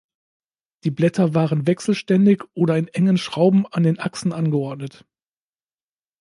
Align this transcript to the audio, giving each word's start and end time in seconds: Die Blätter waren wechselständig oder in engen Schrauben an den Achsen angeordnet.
Die 0.83 0.89
Blätter 0.89 1.35
waren 1.35 1.67
wechselständig 1.67 2.41
oder 2.55 2.75
in 2.75 2.87
engen 2.87 3.19
Schrauben 3.19 3.67
an 3.67 3.83
den 3.83 3.99
Achsen 3.99 4.33
angeordnet. 4.33 5.05